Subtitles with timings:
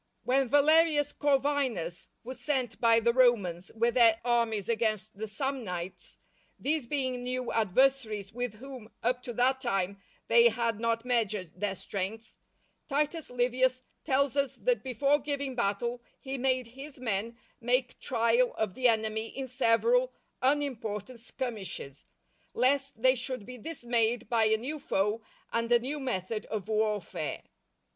[0.23, 6.17] When Valerius Corvinus was sent by the Romans with their armies against the Samnites,
[6.57, 11.75] these being new adversaries with whom up to that time they had not measured their
[11.75, 12.39] strength,
[12.89, 18.73] Titus Livius tells us that before giving battle he made his men make trial of
[18.73, 20.11] the enemy in several
[20.41, 22.07] unimportant skirmishes,
[22.55, 25.21] "_lest they should be dismayed by a new foe
[25.53, 27.43] and a new method of warfare.